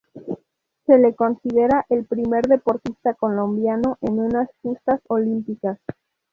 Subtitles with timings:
[0.87, 5.77] Se le considera el primer deportista colombiano en unas justas olímpicas.